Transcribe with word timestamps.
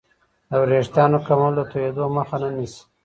د 0.49 0.51
وریښتانو 0.61 1.17
کمول 1.27 1.53
د 1.57 1.61
توېدو 1.71 2.03
مخه 2.17 2.35
نه 2.43 2.49
نیسي. 2.55 2.81